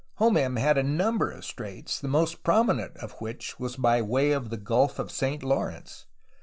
[0.15, 4.49] Homem had a number of straits, the most prominent of which was by way of
[4.49, 5.43] the Gulf of St.
[5.43, 6.07] Lawrence.